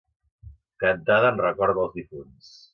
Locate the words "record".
1.45-1.79